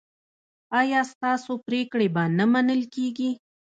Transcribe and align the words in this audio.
ایا 0.79 1.01
ستاسو 1.13 1.51
پریکړې 1.65 2.07
به 2.15 2.23
نه 2.37 2.45
منل 2.53 2.81
کیږي؟ 2.95 3.31